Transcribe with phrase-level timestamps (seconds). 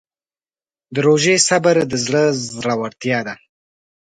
[0.93, 3.35] د روژې صبر د زړه زړورتیا ده.